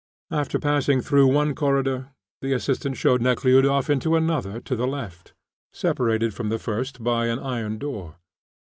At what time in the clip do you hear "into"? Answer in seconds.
3.87-4.15